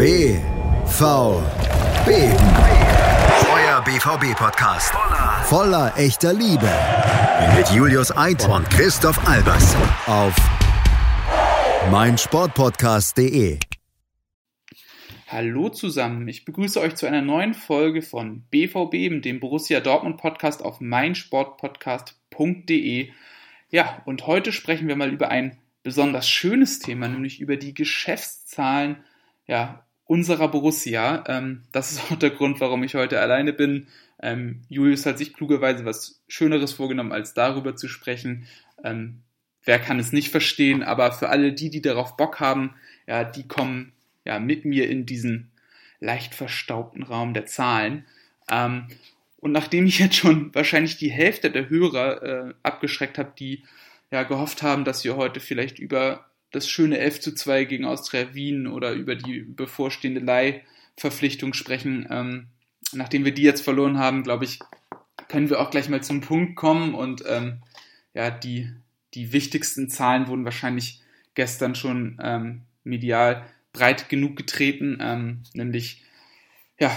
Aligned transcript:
BVB. 0.00 0.40
Euer 3.52 3.84
BVB-Podcast. 3.84 4.94
Voller 5.44 5.92
echter 5.98 6.32
Liebe. 6.32 6.70
Mit 7.54 7.68
Julius 7.68 8.10
Eid 8.16 8.48
und 8.48 8.64
Christoph 8.70 9.28
Albers. 9.28 9.76
Auf 10.06 10.34
meinsportpodcast.de. 11.90 13.58
Hallo 15.28 15.68
zusammen, 15.68 16.26
ich 16.28 16.46
begrüße 16.46 16.80
euch 16.80 16.94
zu 16.94 17.04
einer 17.04 17.20
neuen 17.20 17.52
Folge 17.52 18.00
von 18.00 18.44
BVB, 18.50 19.22
dem 19.22 19.38
Borussia 19.38 19.80
Dortmund 19.80 20.16
Podcast 20.16 20.64
auf 20.64 20.80
meinsportpodcast.de. 20.80 23.10
Ja, 23.68 24.00
und 24.06 24.26
heute 24.26 24.52
sprechen 24.52 24.88
wir 24.88 24.96
mal 24.96 25.12
über 25.12 25.28
ein 25.28 25.58
besonders 25.82 26.26
schönes 26.26 26.78
Thema, 26.78 27.06
nämlich 27.06 27.38
über 27.38 27.58
die 27.58 27.74
Geschäftszahlen 27.74 29.04
ja, 29.50 29.84
unserer 30.10 30.48
Borussia. 30.48 31.22
Ähm, 31.28 31.62
das 31.70 31.92
ist 31.92 32.02
auch 32.10 32.16
der 32.16 32.30
Grund, 32.30 32.60
warum 32.60 32.82
ich 32.82 32.96
heute 32.96 33.20
alleine 33.20 33.52
bin. 33.52 33.86
Ähm, 34.20 34.62
Julius 34.68 35.06
hat 35.06 35.18
sich 35.18 35.32
klugerweise 35.32 35.84
was 35.84 36.20
Schöneres 36.26 36.72
vorgenommen, 36.72 37.12
als 37.12 37.32
darüber 37.32 37.76
zu 37.76 37.86
sprechen. 37.86 38.46
Ähm, 38.82 39.22
wer 39.64 39.78
kann 39.78 40.00
es 40.00 40.12
nicht 40.12 40.30
verstehen, 40.30 40.82
aber 40.82 41.12
für 41.12 41.28
alle 41.28 41.52
die, 41.52 41.70
die 41.70 41.80
darauf 41.80 42.16
Bock 42.16 42.40
haben, 42.40 42.74
ja, 43.06 43.22
die 43.22 43.46
kommen 43.46 43.92
ja 44.24 44.40
mit 44.40 44.64
mir 44.64 44.90
in 44.90 45.06
diesen 45.06 45.52
leicht 46.00 46.34
verstaubten 46.34 47.04
Raum 47.04 47.32
der 47.32 47.46
Zahlen. 47.46 48.04
Ähm, 48.50 48.88
und 49.36 49.52
nachdem 49.52 49.86
ich 49.86 50.00
jetzt 50.00 50.16
schon 50.16 50.52
wahrscheinlich 50.56 50.96
die 50.96 51.10
Hälfte 51.10 51.52
der 51.52 51.70
Hörer 51.70 52.22
äh, 52.22 52.54
abgeschreckt 52.64 53.16
habe, 53.16 53.32
die 53.38 53.62
ja 54.10 54.24
gehofft 54.24 54.64
haben, 54.64 54.84
dass 54.84 55.04
wir 55.04 55.14
heute 55.14 55.38
vielleicht 55.38 55.78
über 55.78 56.29
das 56.50 56.68
schöne 56.68 56.98
11 56.98 57.20
zu 57.20 57.34
2 57.34 57.64
gegen 57.64 57.84
Austria 57.84 58.34
Wien 58.34 58.66
oder 58.66 58.92
über 58.92 59.14
die 59.14 59.40
bevorstehende 59.40 60.20
Leihverpflichtung 60.20 61.54
sprechen. 61.54 62.06
Ähm, 62.10 62.48
nachdem 62.92 63.24
wir 63.24 63.32
die 63.32 63.42
jetzt 63.42 63.62
verloren 63.62 63.98
haben, 63.98 64.22
glaube 64.22 64.44
ich, 64.44 64.58
können 65.28 65.48
wir 65.48 65.60
auch 65.60 65.70
gleich 65.70 65.88
mal 65.88 66.02
zum 66.02 66.20
Punkt 66.20 66.56
kommen 66.56 66.94
und 66.94 67.22
ähm, 67.26 67.62
ja, 68.14 68.30
die, 68.30 68.72
die 69.14 69.32
wichtigsten 69.32 69.88
Zahlen 69.88 70.26
wurden 70.26 70.44
wahrscheinlich 70.44 71.00
gestern 71.34 71.74
schon 71.74 72.18
ähm, 72.22 72.62
medial 72.82 73.46
breit 73.72 74.08
genug 74.08 74.36
getreten, 74.36 74.98
ähm, 75.00 75.44
nämlich 75.54 76.02
ja, 76.80 76.90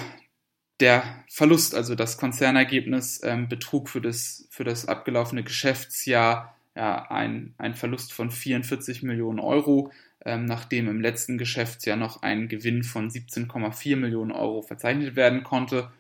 der 0.80 1.04
Verlust, 1.30 1.76
also 1.76 1.94
das 1.94 2.18
Konzernergebnis 2.18 3.22
ähm, 3.24 3.48
betrug 3.48 3.90
für 3.90 4.02
das, 4.02 4.48
für 4.50 4.64
das 4.64 4.88
abgelaufene 4.88 5.44
Geschäftsjahr 5.44 6.56
ja, 6.76 7.10
ein, 7.10 7.54
ein 7.58 7.76
Verlust 7.76 8.14
von 8.14 8.32
44 8.32 9.04
Millionen 9.04 9.40
Euro, 9.40 9.92
ähm, 10.26 10.46
nachdem 10.46 10.88
im 10.88 11.02
letzten 11.02 11.38
Geschäftsjahr 11.38 11.98
noch 11.98 12.22
ein 12.22 12.48
Gewinn 12.48 12.84
von 12.84 13.10
17,4 13.10 13.96
Millionen 13.96 14.32
Euro 14.32 14.62
verzeichnet 14.62 15.16
werden 15.16 15.44
konnte. 15.44 15.92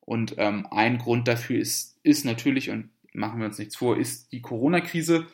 Und 0.00 0.34
ähm, 0.38 0.66
ein 0.70 0.98
Grund 0.98 1.28
dafür 1.28 1.58
ist, 1.60 1.98
ist 2.02 2.24
natürlich, 2.24 2.70
und 2.70 2.90
machen 3.12 3.40
wir 3.40 3.46
uns 3.46 3.58
nichts 3.58 3.76
vor, 3.76 3.96
ist 3.96 4.32
die 4.32 4.42
Corona-Krise. 4.42 5.26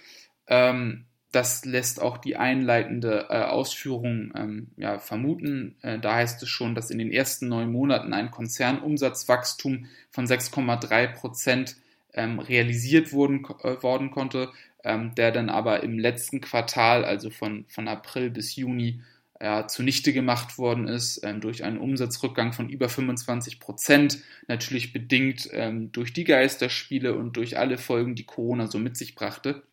Ähm, 0.47 1.07
das 1.33 1.65
lässt 1.65 2.01
auch 2.01 2.19
die 2.19 2.37
einleitende 2.37 3.27
äh, 3.29 3.43
Ausführung 3.43 4.33
ähm, 4.35 4.71
ja, 4.77 4.99
vermuten. 4.99 5.77
Äh, 5.83 5.99
da 5.99 6.15
heißt 6.15 6.43
es 6.43 6.49
schon, 6.49 6.75
dass 6.75 6.91
in 6.91 6.99
den 6.99 7.13
ersten 7.13 7.49
neun 7.49 7.71
Monaten 7.71 8.15
ein 8.15 8.31
Konzernumsatzwachstum 8.31 9.87
von 10.11 10.27
6,3 10.27 11.09
Prozent 11.15 11.77
ähm, 12.17 12.39
realisiert 12.39 13.13
wurden, 13.13 13.45
äh, 13.63 13.83
worden 13.83 14.11
konnte 14.11 14.51
ähm, 14.87 15.17
der 15.17 15.33
dann 15.33 15.49
aber 15.49 15.83
im 15.83 15.99
letzten 15.99 16.41
Quartal, 16.41 17.05
also 17.05 17.29
von, 17.29 17.65
von 17.69 17.89
April 17.89 18.31
bis 18.31 18.55
Juni, 18.55 19.03
ja, 19.39 19.67
zunichte 19.67 20.13
gemacht 20.15 20.59
worden 20.59 20.87
ist 20.87 21.21
ähm, 21.25 21.41
durch 21.41 21.65
einen 21.65 21.77
Umsatzrückgang 21.77 22.53
von 22.53 22.71
über 22.71 22.89
25 22.89 23.59
Prozent, 23.59 24.19
natürlich 24.47 24.93
bedingt 24.93 25.49
ähm, 25.53 25.91
durch 25.91 26.13
die 26.13 26.25
Geisterspiele 26.25 27.17
und 27.17 27.37
durch 27.37 27.59
alle 27.59 27.79
Folgen, 27.79 28.15
die 28.15 28.25
Corona 28.25 28.69
so 28.69 28.79
mit 28.79 28.97
sich 28.97 29.17
brachte. 29.17 29.65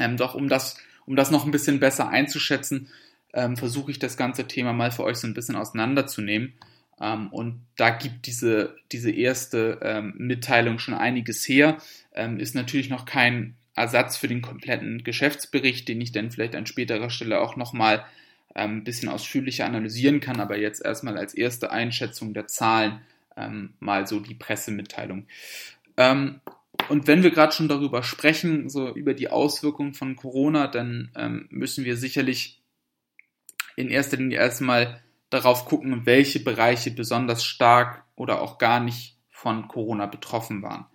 Ähm, 0.00 0.16
doch 0.16 0.34
um 0.34 0.48
das, 0.48 0.76
um 1.06 1.14
das 1.14 1.30
noch 1.30 1.46
ein 1.46 1.52
bisschen 1.52 1.78
besser 1.78 2.08
einzuschätzen, 2.08 2.88
ähm, 3.32 3.56
versuche 3.56 3.92
ich 3.92 4.00
das 4.00 4.16
ganze 4.16 4.48
Thema 4.48 4.72
mal 4.72 4.90
für 4.90 5.04
euch 5.04 5.16
so 5.16 5.28
ein 5.28 5.34
bisschen 5.34 5.56
auseinanderzunehmen. 5.56 6.54
Ähm, 7.00 7.28
und 7.28 7.66
da 7.76 7.90
gibt 7.90 8.26
diese, 8.26 8.76
diese 8.92 9.10
erste 9.10 10.12
Mitteilung 10.16 10.78
schon 10.78 10.94
einiges 10.94 11.48
her. 11.48 11.78
ist 12.38 12.56
natürlich 12.56 12.90
noch 12.90 13.04
kein 13.04 13.54
Ersatz 13.78 14.16
für 14.16 14.28
den 14.28 14.42
kompletten 14.42 15.04
Geschäftsbericht, 15.04 15.88
den 15.88 16.00
ich 16.00 16.12
dann 16.12 16.30
vielleicht 16.30 16.56
an 16.56 16.66
späterer 16.66 17.10
Stelle 17.10 17.40
auch 17.40 17.56
nochmal 17.56 18.04
ähm, 18.54 18.78
ein 18.78 18.84
bisschen 18.84 19.08
ausführlicher 19.08 19.64
analysieren 19.64 20.20
kann, 20.20 20.40
aber 20.40 20.58
jetzt 20.58 20.84
erstmal 20.84 21.16
als 21.16 21.34
erste 21.34 21.70
Einschätzung 21.70 22.34
der 22.34 22.48
Zahlen 22.48 23.00
ähm, 23.36 23.74
mal 23.78 24.06
so 24.06 24.20
die 24.20 24.34
Pressemitteilung. 24.34 25.26
Ähm, 25.96 26.40
und 26.88 27.06
wenn 27.06 27.22
wir 27.22 27.30
gerade 27.30 27.52
schon 27.52 27.68
darüber 27.68 28.02
sprechen, 28.02 28.68
so 28.68 28.92
über 28.94 29.14
die 29.14 29.30
Auswirkungen 29.30 29.94
von 29.94 30.16
Corona, 30.16 30.66
dann 30.66 31.10
ähm, 31.16 31.46
müssen 31.50 31.84
wir 31.84 31.96
sicherlich 31.96 32.60
in 33.76 33.88
erster 33.88 34.16
Linie 34.16 34.38
erstmal 34.38 35.00
darauf 35.30 35.66
gucken, 35.66 36.06
welche 36.06 36.40
Bereiche 36.40 36.90
besonders 36.90 37.44
stark 37.44 38.04
oder 38.14 38.40
auch 38.40 38.58
gar 38.58 38.80
nicht 38.80 39.16
von 39.30 39.68
Corona 39.68 40.06
betroffen 40.06 40.62
waren. 40.62 40.86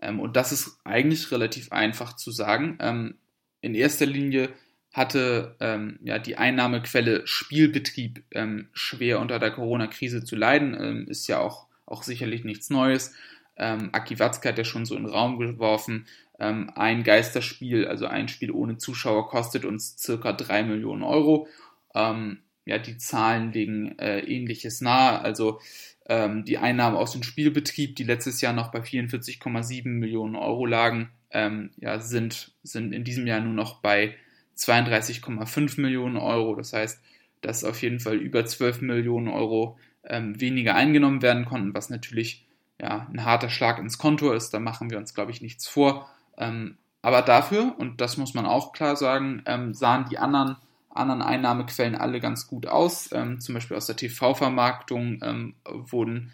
Ähm, 0.00 0.20
und 0.20 0.36
das 0.36 0.52
ist 0.52 0.78
eigentlich 0.84 1.30
relativ 1.30 1.72
einfach 1.72 2.16
zu 2.16 2.30
sagen. 2.30 2.78
Ähm, 2.80 3.14
in 3.60 3.74
erster 3.74 4.06
Linie 4.06 4.50
hatte 4.92 5.56
ähm, 5.60 5.98
ja, 6.02 6.18
die 6.18 6.36
Einnahmequelle 6.36 7.26
Spielbetrieb 7.26 8.24
ähm, 8.32 8.68
schwer 8.72 9.20
unter 9.20 9.38
der 9.38 9.52
Corona-Krise 9.52 10.24
zu 10.24 10.36
leiden. 10.36 10.76
Ähm, 10.80 11.06
ist 11.08 11.26
ja 11.28 11.38
auch, 11.38 11.66
auch 11.86 12.02
sicherlich 12.02 12.44
nichts 12.44 12.70
Neues. 12.70 13.14
Ähm, 13.56 13.90
Aki 13.92 14.18
Watzke 14.18 14.48
hat 14.48 14.58
ja 14.58 14.64
schon 14.64 14.86
so 14.86 14.96
in 14.96 15.04
den 15.04 15.12
Raum 15.12 15.38
geworfen, 15.38 16.06
ähm, 16.38 16.70
ein 16.74 17.04
Geisterspiel, 17.04 17.86
also 17.86 18.06
ein 18.06 18.28
Spiel 18.28 18.50
ohne 18.50 18.78
Zuschauer, 18.78 19.28
kostet 19.28 19.66
uns 19.66 19.98
circa 19.98 20.32
3 20.32 20.64
Millionen 20.64 21.02
Euro. 21.02 21.46
Ähm, 21.94 22.38
ja, 22.70 22.78
die 22.78 22.98
Zahlen 22.98 23.52
legen 23.52 23.98
äh, 23.98 24.20
ähnliches 24.20 24.80
nahe. 24.80 25.20
Also 25.20 25.60
ähm, 26.08 26.44
die 26.44 26.58
Einnahmen 26.58 26.96
aus 26.96 27.10
dem 27.10 27.24
Spielbetrieb, 27.24 27.96
die 27.96 28.04
letztes 28.04 28.40
Jahr 28.40 28.52
noch 28.52 28.70
bei 28.70 28.78
44,7 28.78 29.88
Millionen 29.88 30.36
Euro 30.36 30.66
lagen, 30.66 31.10
ähm, 31.32 31.70
ja, 31.78 31.98
sind, 31.98 32.52
sind 32.62 32.92
in 32.92 33.02
diesem 33.02 33.26
Jahr 33.26 33.40
nur 33.40 33.54
noch 33.54 33.80
bei 33.80 34.14
32,5 34.56 35.80
Millionen 35.80 36.16
Euro. 36.16 36.54
Das 36.54 36.72
heißt, 36.72 37.02
dass 37.40 37.64
auf 37.64 37.82
jeden 37.82 37.98
Fall 37.98 38.18
über 38.18 38.46
12 38.46 38.82
Millionen 38.82 39.26
Euro 39.26 39.76
ähm, 40.04 40.40
weniger 40.40 40.76
eingenommen 40.76 41.22
werden 41.22 41.46
konnten, 41.46 41.74
was 41.74 41.90
natürlich 41.90 42.46
ja, 42.80 43.08
ein 43.12 43.24
harter 43.24 43.50
Schlag 43.50 43.80
ins 43.80 43.98
Konto 43.98 44.30
ist. 44.30 44.54
Da 44.54 44.60
machen 44.60 44.90
wir 44.90 44.98
uns, 44.98 45.12
glaube 45.12 45.32
ich, 45.32 45.42
nichts 45.42 45.66
vor. 45.66 46.08
Ähm, 46.38 46.76
aber 47.02 47.22
dafür, 47.22 47.74
und 47.78 48.00
das 48.00 48.16
muss 48.16 48.32
man 48.32 48.46
auch 48.46 48.72
klar 48.72 48.94
sagen, 48.94 49.42
ähm, 49.46 49.74
sahen 49.74 50.06
die 50.08 50.18
anderen 50.18 50.56
anderen 50.90 51.22
Einnahmequellen 51.22 51.94
alle 51.94 52.20
ganz 52.20 52.46
gut 52.46 52.66
aus. 52.66 53.10
Ähm, 53.12 53.40
zum 53.40 53.54
Beispiel 53.54 53.76
aus 53.76 53.86
der 53.86 53.96
TV-Vermarktung 53.96 55.20
ähm, 55.22 55.54
wurden 55.64 56.32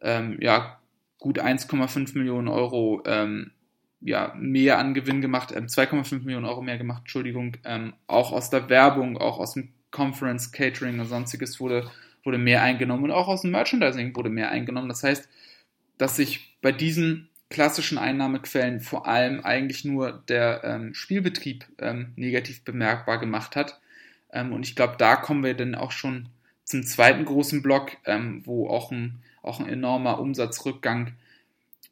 ähm, 0.00 0.38
ja, 0.40 0.78
gut 1.18 1.40
1,5 1.40 2.16
Millionen 2.16 2.48
Euro 2.48 3.02
ähm, 3.06 3.52
ja, 4.00 4.34
mehr 4.36 4.78
an 4.78 4.94
Gewinn 4.94 5.20
gemacht, 5.20 5.52
2,5 5.52 6.12
ähm, 6.12 6.24
Millionen 6.24 6.46
Euro 6.46 6.62
mehr 6.62 6.78
gemacht, 6.78 7.02
Entschuldigung. 7.02 7.56
Auch 8.08 8.32
aus 8.32 8.50
der 8.50 8.68
Werbung, 8.68 9.16
auch 9.16 9.38
aus 9.38 9.54
dem 9.54 9.68
Conference, 9.92 10.50
Catering 10.50 10.98
und 10.98 11.06
sonstiges 11.06 11.60
wurde, 11.60 11.88
wurde 12.24 12.38
mehr 12.38 12.62
eingenommen 12.62 13.04
und 13.04 13.10
auch 13.12 13.28
aus 13.28 13.42
dem 13.42 13.52
Merchandising 13.52 14.16
wurde 14.16 14.30
mehr 14.30 14.50
eingenommen. 14.50 14.88
Das 14.88 15.04
heißt, 15.04 15.28
dass 15.98 16.16
sich 16.16 16.58
bei 16.62 16.72
diesen 16.72 17.28
klassischen 17.52 17.98
Einnahmequellen 17.98 18.80
vor 18.80 19.06
allem 19.06 19.44
eigentlich 19.44 19.84
nur 19.84 20.22
der 20.28 20.62
ähm, 20.64 20.94
Spielbetrieb 20.94 21.66
ähm, 21.78 22.12
negativ 22.16 22.64
bemerkbar 22.64 23.18
gemacht 23.18 23.54
hat. 23.54 23.80
Ähm, 24.32 24.52
und 24.52 24.66
ich 24.66 24.74
glaube, 24.74 24.96
da 24.98 25.16
kommen 25.16 25.44
wir 25.44 25.54
dann 25.54 25.74
auch 25.74 25.92
schon 25.92 26.28
zum 26.64 26.84
zweiten 26.84 27.24
großen 27.24 27.62
Block, 27.62 27.92
ähm, 28.06 28.42
wo 28.44 28.68
auch 28.68 28.90
ein, 28.90 29.22
auch 29.42 29.60
ein 29.60 29.68
enormer 29.68 30.18
Umsatzrückgang 30.18 31.12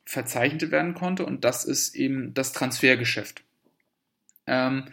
verzeichnet 0.05 0.71
werden 0.71 0.95
konnte. 0.95 1.25
Und 1.25 1.45
das 1.45 1.65
ist 1.65 1.95
eben 1.95 2.35
das 2.35 2.53
Transfergeschäft. 2.53 3.43
Ähm, 4.47 4.87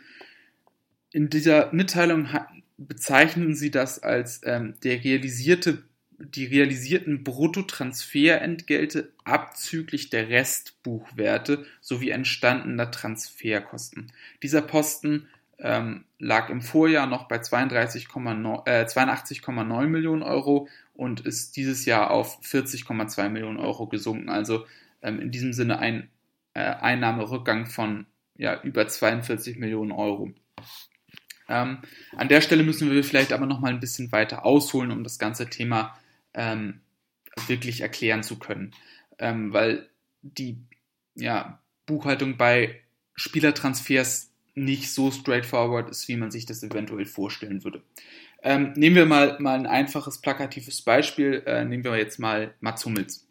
in 1.12 1.30
dieser 1.30 1.74
Mitteilung 1.74 2.30
bezeichnen 2.78 3.56
sie 3.56 3.72
das 3.72 4.04
als 4.04 4.42
ähm, 4.44 4.75
der 4.84 5.04
realisierte 5.04 5.84
die 6.19 6.46
realisierten 6.46 7.24
Bruttotransferentgelte 7.24 9.12
abzüglich 9.24 10.10
der 10.10 10.30
Restbuchwerte 10.30 11.66
sowie 11.80 12.10
entstandener 12.10 12.90
Transferkosten. 12.90 14.12
Dieser 14.42 14.62
Posten 14.62 15.28
ähm, 15.60 16.06
lag 16.19 16.50
im 16.50 16.62
Vorjahr 16.62 17.08
noch 17.08 17.28
bei 17.28 17.38
32,9, 17.38 18.68
äh, 18.68 18.86
82,9 18.86 19.88
Millionen 19.88 20.24
Euro 20.24 20.68
und 20.94 21.22
ist 21.22 21.56
dieses 21.56 21.86
Jahr 21.86 22.12
auf 22.12 22.42
40,2 22.42 23.30
Millionen 23.30 23.58
Euro 23.58 23.88
gesunken. 23.88 24.30
Also 24.30 24.66
ähm, 25.02 25.19
in 25.19 25.31
diesem 25.31 25.54
Sinne 25.54 25.80
ein 25.80 26.10
äh, 26.54 26.62
Einnahmerückgang 26.62 27.68
von 27.68 28.08
ja, 28.36 28.62
über 28.62 28.88
42 28.88 29.58
Millionen 29.58 29.92
Euro. 29.92 30.31
Ähm, 31.50 31.80
an 32.16 32.28
der 32.28 32.42
Stelle 32.42 32.64
müssen 32.64 32.92
wir 32.92 33.04
vielleicht 33.04 33.31
aber 33.31 33.46
noch 33.46 33.60
mal 33.60 33.72
ein 33.72 33.80
bisschen 33.80 34.12
weiter 34.12 34.46
ausholen, 34.46 34.92
um 34.92 35.04
das 35.04 35.18
ganze 35.18 35.50
Thema 35.50 35.98
ähm, 36.34 36.82
wirklich 37.48 37.82
erklären 37.82 38.24
zu 38.24 38.40
können, 38.40 38.74
ähm, 39.20 39.54
weil 39.54 39.90
die 40.22 40.58
ja, 41.16 41.62
Buchhaltung 41.86 42.38
bei 42.38 42.82
Spielertransfers 43.16 44.32
nicht 44.56 44.92
so 44.92 45.12
straightforward 45.12 45.90
ist, 45.90 46.08
wie 46.08 46.18
man 46.18 46.32
sich 46.32 46.46
das 46.46 46.64
eventuell 46.64 47.06
vorstellen 47.06 47.64
würde. 47.64 47.84
Ähm, 48.44 48.74
nehmen 48.76 48.96
wir 48.96 49.06
mal, 49.06 49.38
mal 49.40 49.58
ein 49.58 49.68
einfaches, 49.68 50.20
plakatives 50.20 50.82
Beispiel. 50.82 51.44
Äh, 51.46 51.66
nehmen 51.66 51.84
wir 51.84 51.98
jetzt 51.98 52.20
mal 52.20 52.54
Mats 52.60 52.86
Hummels. 52.86 53.28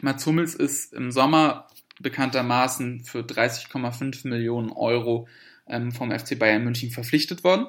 Mats 0.00 0.26
Hummels 0.26 0.54
ist 0.54 0.92
im 0.92 1.10
Sommer 1.10 1.66
bekanntermaßen 2.00 3.04
für 3.04 3.20
30,5 3.20 4.28
Millionen 4.28 4.70
Euro 4.70 5.28
ähm, 5.66 5.92
vom 5.92 6.10
FC 6.10 6.38
Bayern 6.38 6.64
München 6.64 6.90
verpflichtet 6.90 7.44
worden. 7.44 7.66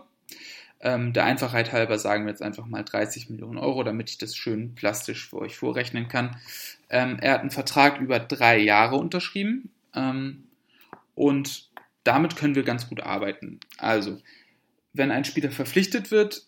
Ähm, 0.86 1.14
der 1.14 1.24
Einfachheit 1.24 1.72
halber 1.72 1.98
sagen 1.98 2.26
wir 2.26 2.32
jetzt 2.32 2.42
einfach 2.42 2.66
mal 2.66 2.84
30 2.84 3.30
Millionen 3.30 3.58
Euro, 3.58 3.84
damit 3.84 4.10
ich 4.10 4.18
das 4.18 4.36
schön 4.36 4.76
plastisch 4.76 5.30
für 5.30 5.38
euch 5.38 5.56
vorrechnen 5.56 6.10
kann. 6.10 6.36
Ähm, 6.90 7.18
er 7.22 7.34
hat 7.34 7.42
einen 7.42 7.52
Vertrag 7.52 8.02
über 8.02 8.20
drei 8.20 8.60
Jahre 8.60 8.98
unterschrieben 8.98 9.70
ähm, 9.96 10.44
und 11.16 11.70
damit 12.04 12.36
können 12.36 12.56
wir 12.56 12.64
ganz 12.64 12.90
gut 12.90 13.02
arbeiten. 13.02 13.62
Also, 13.78 14.22
wenn 14.92 15.10
ein 15.10 15.24
Spieler 15.24 15.52
verpflichtet 15.52 16.12
wird, 16.12 16.48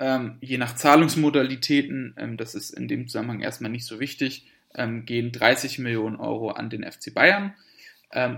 ähm, 0.00 0.38
je 0.40 0.58
nach 0.58 0.74
Zahlungsmodalitäten, 0.74 2.16
ähm, 2.18 2.36
das 2.36 2.56
ist 2.56 2.70
in 2.70 2.88
dem 2.88 3.06
Zusammenhang 3.06 3.42
erstmal 3.42 3.70
nicht 3.70 3.86
so 3.86 4.00
wichtig, 4.00 4.48
ähm, 4.74 5.06
gehen 5.06 5.30
30 5.30 5.78
Millionen 5.78 6.16
Euro 6.16 6.50
an 6.50 6.68
den 6.68 6.82
FC 6.82 7.14
Bayern. 7.14 7.54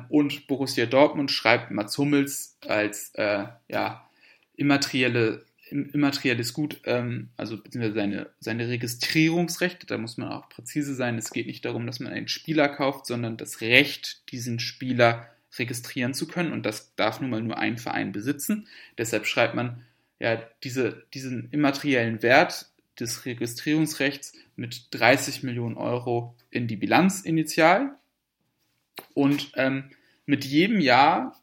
Und 0.09 0.47
Borussia 0.47 0.87
Dortmund 0.87 1.33
schreibt 1.33 1.73
Mats 1.73 1.99
Hummels 1.99 2.57
als 2.65 3.11
äh, 3.17 3.47
ja, 3.67 4.09
immaterielle, 4.57 5.45
immaterielles 5.71 6.53
Gut, 6.53 6.81
ähm, 6.85 7.31
also 7.37 7.57
beziehungsweise 7.63 7.95
seine, 7.95 8.31
seine 8.41 8.69
Registrierungsrechte, 8.69 9.87
da 9.87 9.99
muss 9.99 10.17
man 10.17 10.31
auch 10.31 10.49
präzise 10.49 10.95
sein. 10.95 11.19
Es 11.19 11.31
geht 11.31 11.47
nicht 11.47 11.65
darum, 11.65 11.87
dass 11.87 12.01
man 12.01 12.13
einen 12.13 12.29
Spieler 12.29 12.69
kauft, 12.69 13.07
sondern 13.07 13.37
das 13.37 13.61
Recht, 13.61 14.31
diesen 14.31 14.61
Spieler 14.61 15.29
registrieren 15.59 16.15
zu 16.15 16.27
können. 16.27 16.53
Und 16.53 16.67
das 16.67 16.95
darf 16.97 17.21
nun 17.21 17.31
mal 17.31 17.43
nur 17.43 17.59
ein 17.59 17.79
Verein 17.79 18.13
besitzen. 18.13 18.67
Deshalb 18.99 19.27
schreibt 19.27 19.55
man 19.55 19.85
ja 20.19 20.43
diese, 20.63 21.05
diesen 21.15 21.51
immateriellen 21.51 22.23
Wert 22.23 22.71
des 22.99 23.25
Registrierungsrechts 23.25 24.35
mit 24.57 24.89
30 24.93 25.43
Millionen 25.43 25.77
Euro 25.77 26.37
in 26.51 26.69
die 26.69 26.77
Bilanz 26.77 27.23
initial. 27.23 27.97
Und 29.15 29.53
ähm, 29.57 29.91
mit 30.27 30.45
jedem 30.45 30.81
Jahr, 30.81 31.41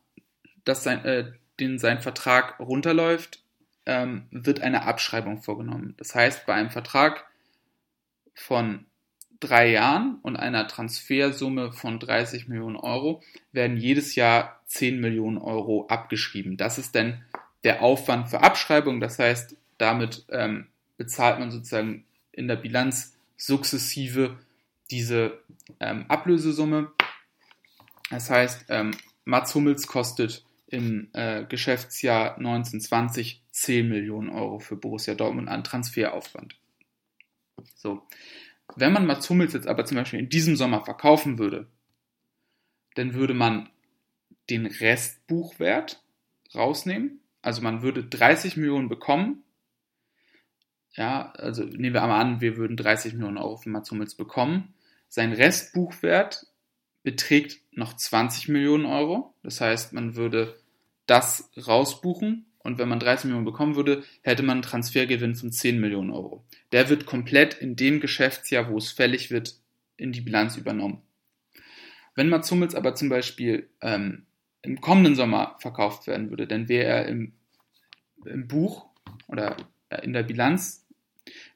dass 0.64 0.84
sein, 0.84 1.04
äh, 1.06 1.32
den 1.62 1.80
sein 1.80 2.02
Vertrag 2.02 2.60
runterläuft, 2.60 3.44
ähm, 3.86 4.28
wird 4.32 4.60
eine 4.62 4.84
Abschreibung 4.84 5.42
vorgenommen. 5.42 5.96
Das 5.98 6.14
heißt, 6.14 6.46
bei 6.46 6.54
einem 6.54 6.72
Vertrag 6.72 7.26
von 8.34 8.86
drei 9.40 9.72
Jahren 9.72 10.20
und 10.22 10.36
einer 10.36 10.68
Transfersumme 10.68 11.72
von 11.72 12.00
30 12.00 12.48
Millionen 12.48 12.76
Euro 12.76 13.24
werden 13.52 13.78
jedes 13.78 14.16
Jahr 14.16 14.62
10 14.68 15.00
Millionen 15.00 15.38
Euro 15.38 15.88
abgeschrieben. 15.88 16.58
Das 16.58 16.78
ist 16.78 16.96
dann 16.96 17.24
der 17.64 17.82
Aufwand 17.82 18.30
für 18.30 18.42
Abschreibung. 18.42 19.00
Das 19.00 19.20
heißt, 19.20 19.56
damit 19.78 20.26
ähm, 20.30 20.68
bezahlt 20.98 21.40
man 21.40 21.52
sozusagen 21.52 22.06
in 22.32 22.48
der 22.48 22.56
Bilanz 22.56 23.18
sukzessive 23.38 24.38
diese 24.92 25.40
ähm, 25.80 26.06
Ablösesumme. 26.08 26.92
Das 28.10 28.30
heißt, 28.30 28.66
ähm, 28.70 28.92
Mats 29.26 29.56
Hummels 29.56 29.88
kostet 29.88 30.44
im 30.72 31.10
äh, 31.14 31.44
Geschäftsjahr 31.46 32.38
1920 32.38 33.44
10 33.52 33.90
Millionen 33.90 34.30
Euro 34.30 34.60
für 34.60 34.78
Borussia 34.78 35.14
Dortmund 35.14 35.50
an 35.50 35.64
Transferaufwand. 35.64 36.56
So. 37.76 38.08
Wenn 38.78 38.94
man 38.94 39.06
Mats 39.06 39.30
Hummels 39.30 39.54
jetzt 39.54 39.68
aber 39.68 39.86
zum 39.86 39.98
Beispiel 39.98 40.20
in 40.20 40.30
diesem 40.30 40.56
Sommer 40.56 40.84
verkaufen 40.86 41.38
würde, 41.38 41.68
dann 42.96 43.14
würde 43.14 43.34
man 43.34 43.70
den 44.50 44.66
Restbuchwert 44.66 46.02
rausnehmen. 46.56 47.20
Also 47.42 47.62
man 47.62 47.82
würde 47.82 48.06
30 48.06 48.56
Millionen 48.56 48.88
bekommen. 48.88 49.44
Ja, 50.94 51.32
also 51.34 51.64
nehmen 51.64 51.94
wir 51.94 52.04
einmal 52.04 52.22
an, 52.22 52.42
wir 52.42 52.56
würden 52.56 52.78
30 52.78 53.14
Millionen 53.14 53.38
Euro 53.38 53.58
für 53.58 53.70
Mats 53.70 53.92
Hummels 53.92 54.16
bekommen. 54.16 54.74
Sein 55.10 55.34
Restbuchwert 55.34 56.48
beträgt 57.04 57.62
noch 57.72 57.96
20 57.96 58.48
Millionen 58.48 58.86
Euro. 58.86 59.34
Das 59.44 59.60
heißt, 59.60 59.92
man 59.92 60.16
würde 60.16 60.61
das 61.12 61.52
rausbuchen 61.68 62.46
und 62.60 62.78
wenn 62.78 62.88
man 62.88 63.00
30 63.00 63.26
Millionen 63.26 63.44
bekommen 63.44 63.76
würde, 63.76 64.04
hätte 64.22 64.44
man 64.44 64.58
einen 64.58 64.62
Transfergewinn 64.62 65.36
von 65.36 65.52
10 65.52 65.78
Millionen 65.78 66.10
Euro. 66.10 66.46
Der 66.72 66.88
wird 66.88 67.06
komplett 67.06 67.56
in 67.56 67.76
dem 67.76 68.00
Geschäftsjahr, 68.00 68.70
wo 68.70 68.78
es 68.78 68.92
fällig 68.92 69.30
wird, 69.30 69.56
in 69.98 70.14
die 70.14 70.22
Bilanz 70.22 70.56
übernommen. 70.56 71.02
Wenn 72.16 72.30
Mats 72.30 72.50
Hummels 72.50 72.76
aber 72.76 72.96
zum 72.96 73.10
Beispiel 73.10 73.70
ähm, 73.82 74.26
im 74.62 74.80
kommenden 74.80 75.16
Sommer 75.16 75.58
verkauft 75.60 76.08
werden 76.08 76.30
würde, 76.30 76.48
dann 76.48 76.70
wäre 76.70 76.86
er 76.86 77.06
im, 77.08 77.34
im 78.26 78.48
Buch 78.48 78.86
oder 79.28 79.58
in 80.04 80.14
der 80.14 80.24
Bilanz 80.24 80.88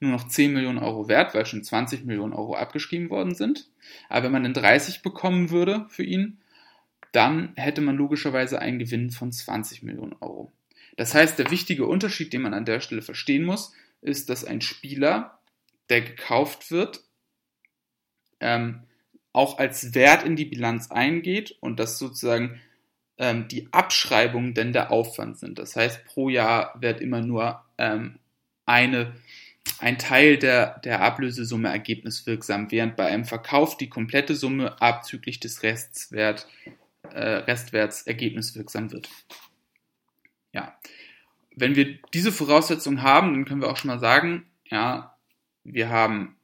nur 0.02 0.12
noch 0.12 0.28
10 0.28 0.52
Millionen 0.52 0.80
Euro 0.80 1.08
wert, 1.08 1.34
weil 1.34 1.46
schon 1.46 1.64
20 1.64 2.04
Millionen 2.04 2.34
Euro 2.34 2.56
abgeschrieben 2.56 3.10
worden 3.10 3.36
sind. 3.36 3.70
Aber 4.10 4.26
wenn 4.26 4.34
man 4.34 4.44
dann 4.44 4.54
30 4.54 5.02
bekommen 5.02 5.50
würde 5.50 5.86
für 5.88 6.04
ihn, 6.04 6.42
dann 7.16 7.54
hätte 7.56 7.82
man 7.82 7.96
logischerweise 7.96 8.60
einen 8.60 8.80
Gewinn 8.80 9.10
von 9.10 9.32
20 9.32 9.84
Millionen 9.84 10.14
Euro. 10.20 10.52
Das 10.98 11.14
heißt, 11.14 11.40
der 11.40 11.52
wichtige 11.52 11.86
Unterschied, 11.86 12.34
den 12.34 12.42
man 12.42 12.54
an 12.54 12.66
der 12.66 12.82
Stelle 12.82 13.02
verstehen 13.02 13.44
muss, 13.44 13.74
ist, 14.02 14.30
dass 14.30 14.46
ein 14.46 14.62
Spieler, 14.62 15.40
der 15.90 16.02
gekauft 16.02 16.72
wird, 16.72 17.04
ähm, 18.40 18.84
auch 19.34 19.58
als 19.58 19.94
Wert 19.94 20.24
in 20.24 20.36
die 20.36 20.46
Bilanz 20.46 20.92
eingeht 20.92 21.58
und 21.60 21.80
dass 21.80 21.98
sozusagen 21.98 22.62
ähm, 23.18 23.48
die 23.48 23.68
Abschreibungen 23.72 24.54
denn 24.54 24.74
der 24.74 24.92
Aufwand 24.92 25.38
sind. 25.38 25.60
Das 25.60 25.76
heißt, 25.76 26.06
pro 26.06 26.30
Jahr 26.30 26.76
wird 26.80 27.02
immer 27.02 27.22
nur 27.22 27.64
ähm, 27.78 28.20
eine, 28.66 29.14
ein 29.80 29.98
Teil 29.98 30.38
der, 30.38 30.80
der 30.80 31.02
Ablösesumme 31.02 31.70
ergebniswirksam, 31.70 32.72
während 32.72 32.96
bei 32.96 33.08
einem 33.08 33.26
Verkauf 33.26 33.78
die 33.78 33.90
komplette 33.90 34.36
Summe 34.36 34.82
abzüglich 34.82 35.40
des 35.40 35.64
Restwert, 35.64 36.48
äh, 37.16 37.38
Restwerts 37.38 38.04
ergebniswirksam 38.04 38.92
wird. 38.92 39.10
Ja. 40.52 40.78
Wenn 41.56 41.76
wir 41.76 41.98
diese 42.14 42.32
Voraussetzungen 42.32 43.02
haben, 43.02 43.34
dann 43.34 43.46
können 43.46 43.62
wir 43.62 43.70
auch 43.70 43.78
schon 43.78 43.90
mal 43.90 44.00
sagen, 44.00 44.46
ja, 44.66 45.18
wir 45.64 45.90
haben 45.90 46.36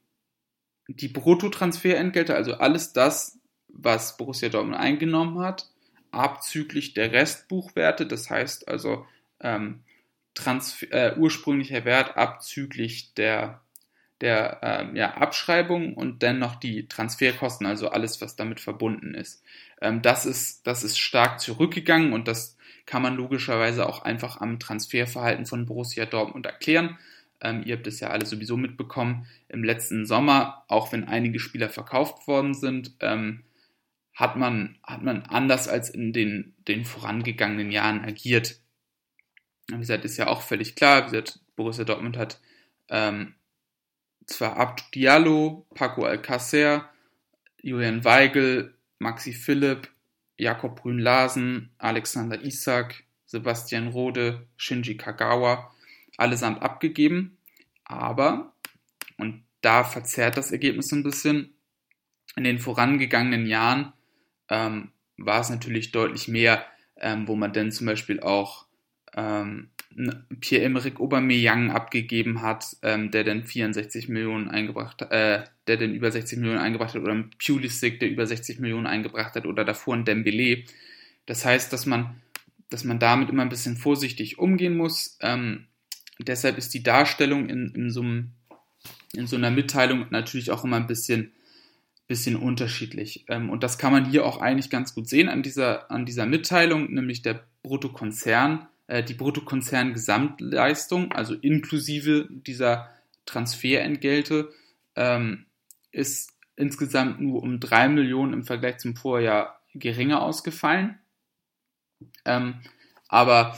die 0.88 1.10
Bruttotransferentgelte, 1.10 2.36
also 2.36 2.56
alles 2.56 2.94
das, 2.94 3.40
was 3.68 4.18
Borussia 4.18 4.50
Dortmund 4.50 4.78
eingenommen 4.78 5.40
hat, 5.40 5.70
abzüglich 6.12 6.94
der 6.94 7.12
Restbuchwerte, 7.12 8.06
das 8.06 8.30
heißt 8.30 8.68
also 8.68 9.06
ähm, 9.40 9.84
Transfer, 10.34 10.92
äh, 10.92 11.18
ursprünglicher 11.18 11.86
Wert 11.86 12.18
abzüglich 12.18 13.14
der, 13.14 13.62
der 14.22 14.60
ähm, 14.62 14.96
ja, 14.96 15.16
Abschreibung 15.16 15.96
und 15.96 16.24
dann 16.24 16.40
noch 16.40 16.56
die 16.56 16.88
Transferkosten, 16.88 17.66
also 17.68 17.90
alles, 17.90 18.22
was 18.22 18.36
damit 18.36 18.60
verbunden 18.60 19.14
ist. 19.14 19.44
Ähm, 19.82 20.02
das 20.02 20.26
ist. 20.26 20.66
Das 20.68 20.84
ist 20.84 21.00
stark 21.00 21.40
zurückgegangen 21.40 22.14
und 22.14 22.28
das 22.28 22.58
kann 22.86 23.02
man 23.02 23.16
logischerweise 23.16 23.88
auch 23.88 24.04
einfach 24.04 24.42
am 24.42 24.60
Transferverhalten 24.60 25.46
von 25.46 25.66
Borussia 25.66 26.06
Dortmund 26.06 26.46
erklären. 26.46 26.98
Ähm, 27.42 27.64
ihr 27.66 27.76
habt 27.76 27.88
es 27.88 28.00
ja 28.00 28.10
alle 28.10 28.26
sowieso 28.26 28.58
mitbekommen. 28.58 29.28
Im 29.50 29.64
letzten 29.64 30.06
Sommer, 30.06 30.64
auch 30.68 30.92
wenn 30.92 31.08
einige 31.08 31.40
Spieler 31.40 31.70
verkauft 31.70 32.28
worden 32.28 32.54
sind, 32.54 32.94
ähm, 33.00 33.44
hat, 34.14 34.36
man, 34.36 34.78
hat 34.84 35.02
man 35.02 35.24
anders 35.24 35.68
als 35.68 35.90
in 35.90 36.14
den, 36.14 36.54
den 36.68 36.86
vorangegangenen 36.86 37.72
Jahren 37.72 38.04
agiert. 38.04 38.60
Wie 39.68 39.78
gesagt, 39.78 40.06
ist 40.06 40.18
ja 40.18 40.28
auch 40.28 40.42
völlig 40.42 40.76
klar. 40.76 41.02
Wie 41.02 41.12
gesagt, 41.12 41.40
Borussia 41.56 41.84
Dortmund 41.84 42.18
hat 42.18 42.40
ähm, 42.90 43.34
zwar 44.32 44.58
Abd 44.58 44.84
Diallo, 44.96 45.66
Paco 45.76 46.06
Alcacer, 46.06 46.90
Julian 47.62 48.04
Weigel, 48.04 48.74
Maxi 49.00 49.34
Philipp, 49.34 49.90
Jakob 50.38 50.82
Brünn-Larsen, 50.82 51.70
Alexander 51.78 52.42
Isak, 52.42 53.04
Sebastian 53.26 53.90
Rode, 53.90 54.48
Shinji 54.58 54.98
Kagawa, 54.98 55.72
allesamt 56.18 56.62
abgegeben. 56.62 57.38
Aber, 57.84 58.54
und 59.18 59.44
da 59.62 59.84
verzerrt 59.84 60.38
das 60.38 60.52
Ergebnis 60.52 60.92
ein 60.92 61.04
bisschen, 61.04 61.54
in 62.36 62.44
den 62.44 62.60
vorangegangenen 62.60 63.46
Jahren 63.46 63.94
ähm, 64.50 64.92
war 65.18 65.42
es 65.42 65.50
natürlich 65.50 65.92
deutlich 65.92 66.28
mehr, 66.28 66.66
ähm, 66.98 67.28
wo 67.28 67.36
man 67.36 67.54
dann 67.54 67.72
zum 67.72 67.88
Beispiel 67.88 68.22
auch 68.22 68.66
ähm, 69.16 69.70
Pierre-Emerick 70.40 71.00
Aubameyang 71.00 71.72
abgegeben 71.72 72.42
hat, 72.42 72.78
ähm, 72.82 73.12
der 73.12 73.24
dann 73.24 73.44
64 73.44 74.10
Millionen 74.10 74.50
eingebracht, 74.50 75.02
äh, 75.04 75.44
der 75.68 75.78
dann 75.78 75.94
über 75.94 76.12
60 76.12 76.40
Millionen 76.40 76.60
eingebracht 76.60 76.96
hat, 76.96 77.02
oder 77.02 77.14
ein 77.14 77.30
Pulisic, 77.44 78.00
der 78.00 78.10
über 78.10 78.26
60 78.26 78.60
Millionen 78.60 78.88
eingebracht 78.88 79.36
hat, 79.36 79.46
oder 79.46 79.66
davor 79.66 79.96
ein 79.96 80.06
Dembele. 80.06 80.64
Das 81.26 81.46
heißt, 81.46 81.72
dass 81.72 81.86
man 81.86 82.22
dass 82.72 82.86
man 82.86 83.00
damit 83.00 83.30
immer 83.30 83.44
ein 83.44 83.50
bisschen 83.50 83.78
vorsichtig 83.78 84.40
umgehen 84.40 84.76
muss. 84.76 85.18
Ähm, 85.20 85.68
deshalb 86.20 86.58
ist 86.58 86.74
die 86.74 86.82
Darstellung 86.82 87.50
in, 87.50 87.76
in, 87.76 87.92
so 87.92 88.02
einem, 88.02 88.32
in 89.14 89.28
so 89.28 89.36
einer 89.36 89.52
Mitteilung 89.52 90.08
natürlich 90.10 90.52
auch 90.52 90.64
immer 90.64 90.78
ein 90.78 90.88
bisschen, 90.88 91.34
bisschen 92.08 92.38
unterschiedlich. 92.38 93.26
Ähm, 93.28 93.50
und 93.50 93.62
das 93.62 93.78
kann 93.78 93.92
man 93.92 94.10
hier 94.10 94.26
auch 94.26 94.40
eigentlich 94.42 94.70
ganz 94.70 94.96
gut 94.96 95.10
sehen 95.10 95.28
an 95.28 95.44
dieser, 95.44 95.92
an 95.92 96.06
dieser 96.06 96.26
Mitteilung, 96.26 96.94
nämlich 96.94 97.22
der 97.22 97.44
Bruttokonzern, 97.62 98.68
äh, 98.88 99.04
die 99.04 99.14
Bruttokonzern-Gesamtleistung, 99.14 101.12
also 101.12 101.34
inklusive 101.34 102.28
dieser 102.30 102.90
Transferentgelte, 103.26 104.52
ähm, 104.96 105.46
ist 105.92 106.34
insgesamt 106.56 107.22
nur 107.22 107.42
um 107.42 107.60
3 107.60 107.90
Millionen 107.90 108.34
im 108.34 108.44
Vergleich 108.44 108.78
zum 108.78 108.96
Vorjahr 108.96 109.62
geringer 109.74 110.22
ausgefallen. 110.22 111.00
Ähm, 112.26 112.62
aber 113.08 113.58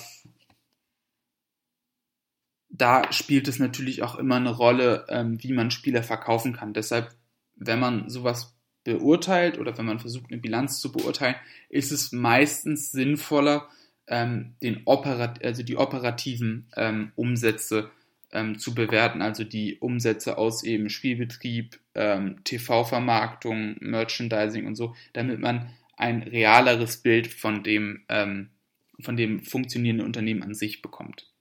da 2.70 3.12
spielt 3.14 3.48
es 3.48 3.60
natürlich 3.60 4.02
auch 4.04 4.16
immer 4.16 4.38
eine 4.38 4.52
Rolle, 4.52 5.06
ähm, 5.10 5.42
wie 5.42 5.54
man 5.54 5.72
Spieler 5.72 6.04
verkaufen 6.04 6.54
kann. 6.54 6.74
Deshalb, 6.74 7.14
wenn 7.56 7.80
man 7.80 8.10
sowas 8.10 8.56
beurteilt 8.84 9.60
oder 9.60 9.78
wenn 9.78 9.86
man 9.86 10.00
versucht, 10.00 10.32
eine 10.32 10.42
Bilanz 10.42 10.80
zu 10.80 10.92
beurteilen, 10.92 11.36
ist 11.70 11.92
es 11.92 12.12
meistens 12.12 12.92
sinnvoller, 12.92 13.70
ähm, 14.14 14.54
den 14.62 14.82
Operat 14.86 15.44
also 15.44 15.64
die 15.64 15.76
operativen 15.76 16.68
ähm, 16.78 17.12
Umsätze 17.16 17.90
ähm, 18.32 18.60
zu 18.60 18.76
bewerten, 18.76 19.24
also 19.24 19.44
die 19.44 19.80
Umsätze 19.80 20.38
aus 20.38 20.64
eben 20.64 20.92
Spielbetrieb, 20.92 21.80
ähm, 21.96 22.44
TV-Vermarktung, 22.44 23.78
Merchandising 23.80 24.68
und 24.68 24.76
so, 24.76 24.96
damit 25.14 25.40
man 25.40 25.74
ein 25.98 26.22
realeres 26.22 26.98
Bild 26.98 27.26
von 27.26 27.64
dem, 27.64 28.04
ähm, 28.08 28.52
von 29.00 29.18
dem 29.18 29.42
funktionierenden 29.44 30.06
Unternehmen 30.06 30.44
an 30.44 30.54
sich 30.54 30.84
bekommt. 30.84 31.32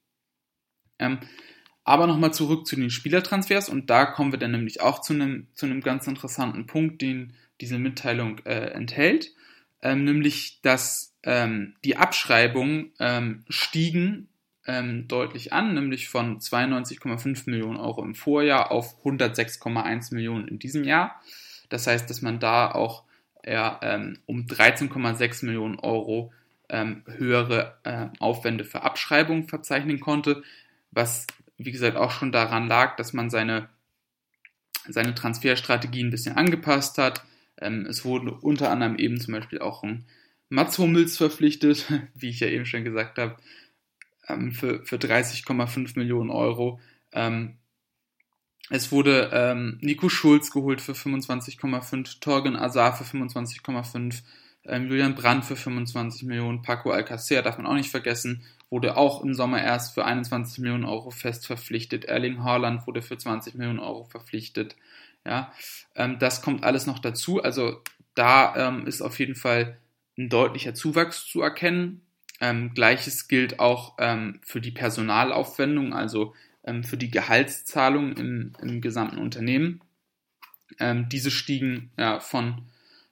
Ähm, 0.99 1.19
aber 1.85 2.07
nochmal 2.07 2.33
zurück 2.33 2.67
zu 2.67 2.77
den 2.77 2.89
Spielertransfers 2.89 3.69
und 3.69 3.91
da 3.91 4.07
kommen 4.07 4.33
wir 4.33 4.39
dann 4.39 4.53
nämlich 4.53 4.81
auch 4.81 5.03
zu 5.03 5.13
einem, 5.13 5.49
zu 5.53 5.69
ganz 5.81 6.07
interessanten 6.07 6.67
Punkt, 6.67 7.03
den 7.03 7.35
diese 7.61 7.79
Mitteilung 7.79 8.39
äh, 8.47 8.71
enthält, 8.71 9.35
ähm, 9.83 10.05
nämlich 10.05 10.61
dass 10.63 11.15
ähm, 11.23 11.75
die 11.85 11.97
Abschreibungen 11.97 12.93
ähm, 12.99 13.45
stiegen 13.49 14.29
ähm, 14.67 15.09
deutlich 15.09 15.53
an, 15.53 15.75
nämlich 15.75 16.09
von 16.09 16.39
92,5 16.39 17.51
Millionen 17.51 17.79
Euro 17.79 18.03
im 18.05 18.15
Vorjahr 18.15 18.71
auf 18.71 19.05
106,1 19.05 20.15
Millionen 20.15 20.49
in 20.49 20.59
diesem 20.59 20.85
Jahr. 20.85 21.21
Das 21.69 21.87
heißt, 21.87 22.09
dass 22.09 22.23
man 22.23 22.39
da 22.39 22.71
auch 22.71 23.05
er 23.43 23.81
ähm, 23.83 24.19
um 24.27 24.47
13,6 24.47 25.45
Millionen 25.45 25.79
Euro 25.81 26.33
ähm, 26.69 27.03
höhere 27.07 27.79
äh, 27.83 28.07
Aufwände 28.21 28.65
für 28.65 28.83
Abschreibungen 28.83 29.49
verzeichnen 29.49 30.01
konnte, 30.01 30.43
was 30.91 31.27
wie 31.59 31.73
gesagt 31.73 31.97
auch 31.97 32.11
schon 32.11 32.33
daran 32.33 32.69
lag, 32.69 32.97
dass 32.97 33.13
man 33.13 33.31
seine, 33.31 33.69
seine 34.89 35.15
Transferstrategie 35.15 36.03
ein 36.03 36.11
bisschen 36.11 36.37
angepasst 36.37 36.99
hat. 36.99 37.25
Ähm, 37.63 37.87
es 37.87 38.05
wurde 38.05 38.33
unter 38.33 38.71
anderem 38.71 38.97
eben 38.97 39.21
zum 39.21 39.35
Beispiel 39.35 39.61
auch 39.61 39.83
ein 39.83 40.05
Mats 40.49 40.79
Hummels 40.79 41.17
verpflichtet, 41.17 41.91
wie 42.15 42.31
ich 42.31 42.41
ja 42.41 42.49
eben 42.49 42.67
schon 42.67 42.85
gesagt 42.85 43.19
habe, 43.19 43.37
ähm, 44.29 44.53
für, 44.53 44.85
für 44.85 44.97
30,5 44.97 45.99
Millionen 45.99 46.31
Euro. 46.31 46.81
Ähm, 47.13 47.57
es 48.71 48.93
wurde 48.93 49.31
ähm, 49.33 49.79
Nico 49.81 50.09
Schulz 50.09 50.51
geholt 50.51 50.81
für 50.81 50.93
25,5, 50.93 52.21
Torgen 52.21 52.57
Azar 52.57 52.97
für 52.97 53.05
25,5, 53.05 54.23
ähm, 54.65 54.89
Julian 54.89 55.15
Brandt 55.15 55.45
für 55.45 55.57
25 55.57 56.23
Millionen, 56.23 56.63
Paco 56.63 56.91
Alcacer 56.91 57.43
darf 57.43 57.59
man 57.59 57.67
auch 57.67 57.75
nicht 57.75 57.91
vergessen, 57.91 58.45
wurde 58.71 58.97
auch 58.97 59.23
im 59.23 59.35
Sommer 59.35 59.63
erst 59.63 59.95
für 59.95 60.05
21 60.05 60.61
Millionen 60.61 60.85
Euro 60.85 61.11
fest 61.11 61.47
verpflichtet. 61.47 62.07
Erling 62.07 62.43
Haaland 62.43 62.87
wurde 62.87 63.03
für 63.03 63.19
20 63.19 63.55
Millionen 63.57 63.81
Euro 63.81 64.05
verpflichtet. 64.05 64.77
Ja, 65.25 65.53
ähm, 65.95 66.19
das 66.19 66.43
kommt 66.43 66.65
alles 66.65 66.87
noch 66.87 66.99
dazu. 66.99 67.43
Also 67.43 67.81
da 68.15 68.55
ähm, 68.57 68.87
ist 68.87 69.03
auf 69.03 69.19
jeden 69.19 69.35
Fall 69.35 69.79
ein 70.19 70.29
deutlicher 70.29 70.75
Zuwachs 70.75 71.27
zu 71.27 71.41
erkennen. 71.41 72.03
Ähm, 72.41 72.75
Gleiches 72.75 73.29
gilt 73.29 73.61
auch 73.61 73.95
ähm, 73.99 74.41
für 74.43 74.61
die 74.61 74.73
Personalaufwendung, 74.73 75.95
also 75.95 76.35
ähm, 76.65 76.85
für 76.85 76.97
die 76.97 77.11
Gehaltszahlung 77.11 78.17
im, 78.17 78.53
im 78.61 78.81
gesamten 78.81 79.19
Unternehmen. 79.19 79.81
Ähm, 80.81 81.09
diese 81.09 81.31
stiegen 81.31 81.91
ja, 81.99 82.19
von, 82.21 82.63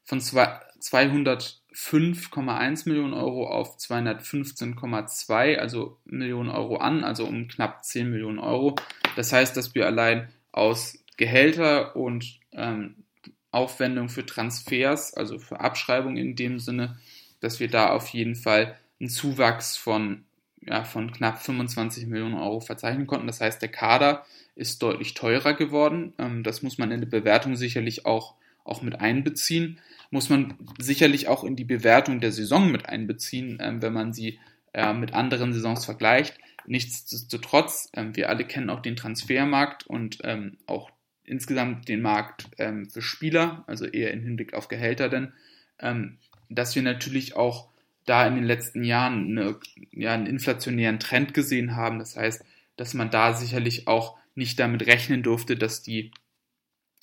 von 0.04 0.20
205,1 0.20 2.88
Millionen 2.88 3.14
Euro 3.14 3.48
auf 3.48 3.76
215,2 3.76 5.56
also 5.56 5.98
Millionen 6.04 6.50
Euro 6.50 6.76
an, 6.78 7.04
also 7.04 7.26
um 7.26 7.48
knapp 7.48 7.84
10 7.84 8.10
Millionen 8.10 8.38
Euro. 8.38 8.76
Das 9.16 9.32
heißt, 9.32 9.56
dass 9.56 9.74
wir 9.74 9.86
allein 9.86 10.28
aus 10.52 10.99
Gehälter 11.20 11.96
und 11.96 12.40
ähm, 12.52 13.04
Aufwendung 13.50 14.08
für 14.08 14.24
Transfers, 14.24 15.12
also 15.12 15.38
für 15.38 15.60
Abschreibung 15.60 16.16
in 16.16 16.34
dem 16.34 16.58
Sinne, 16.58 16.98
dass 17.40 17.60
wir 17.60 17.68
da 17.68 17.90
auf 17.90 18.08
jeden 18.08 18.36
Fall 18.36 18.74
einen 18.98 19.10
Zuwachs 19.10 19.76
von 19.76 20.24
ja, 20.62 20.84
von 20.84 21.12
knapp 21.12 21.42
25 21.42 22.06
Millionen 22.06 22.34
Euro 22.34 22.60
verzeichnen 22.60 23.06
konnten. 23.06 23.26
Das 23.26 23.40
heißt, 23.40 23.60
der 23.60 23.70
Kader 23.70 24.24
ist 24.56 24.82
deutlich 24.82 25.14
teurer 25.14 25.52
geworden. 25.54 26.14
Ähm, 26.18 26.42
das 26.42 26.62
muss 26.62 26.78
man 26.78 26.90
in 26.90 27.00
der 27.00 27.08
Bewertung 27.08 27.56
sicherlich 27.56 28.06
auch, 28.06 28.34
auch 28.64 28.80
mit 28.80 29.00
einbeziehen. 29.00 29.78
Muss 30.10 30.30
man 30.30 30.54
sicherlich 30.78 31.28
auch 31.28 31.44
in 31.44 31.56
die 31.56 31.64
Bewertung 31.64 32.20
der 32.20 32.32
Saison 32.32 32.70
mit 32.70 32.86
einbeziehen, 32.86 33.58
ähm, 33.60 33.82
wenn 33.82 33.92
man 33.92 34.12
sie 34.12 34.38
äh, 34.72 34.92
mit 34.94 35.12
anderen 35.12 35.52
Saisons 35.52 35.84
vergleicht. 35.84 36.38
Nichtsdestotrotz, 36.66 37.90
ähm, 37.94 38.16
wir 38.16 38.28
alle 38.28 38.44
kennen 38.44 38.70
auch 38.70 38.80
den 38.80 38.96
Transfermarkt 38.96 39.86
und 39.86 40.18
ähm, 40.24 40.58
auch 40.66 40.90
insgesamt 41.30 41.88
den 41.88 42.02
Markt 42.02 42.48
ähm, 42.58 42.90
für 42.90 43.02
Spieler, 43.02 43.64
also 43.66 43.86
eher 43.86 44.12
im 44.12 44.22
Hinblick 44.22 44.54
auf 44.54 44.68
Gehälter 44.68 45.08
denn, 45.08 45.32
ähm, 45.78 46.18
dass 46.48 46.74
wir 46.74 46.82
natürlich 46.82 47.36
auch 47.36 47.68
da 48.04 48.26
in 48.26 48.34
den 48.34 48.44
letzten 48.44 48.82
Jahren 48.82 49.38
eine, 49.38 49.56
ja, 49.92 50.12
einen 50.12 50.26
inflationären 50.26 50.98
Trend 50.98 51.32
gesehen 51.32 51.76
haben. 51.76 52.00
Das 52.00 52.16
heißt, 52.16 52.44
dass 52.76 52.94
man 52.94 53.10
da 53.10 53.34
sicherlich 53.34 53.86
auch 53.86 54.18
nicht 54.34 54.58
damit 54.58 54.86
rechnen 54.86 55.22
durfte, 55.22 55.54
dass 55.54 55.82
die, 55.82 56.10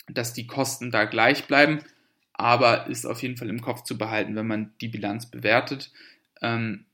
dass 0.10 0.34
die 0.34 0.48
Kosten 0.48 0.92
da 0.92 1.06
gleich 1.06 1.46
bleiben, 1.46 1.80
aber 2.34 2.88
ist 2.88 3.06
auf 3.06 3.22
jeden 3.22 3.38
Fall 3.38 3.50
im 3.50 3.62
Kopf 3.62 3.84
zu 3.84 3.98
behalten, 3.98 4.36
wenn 4.36 4.48
man 4.48 4.74
die 4.82 4.90
Bilanz 4.90 5.28
bewertet. 5.28 5.92
Ähm, 6.42 6.87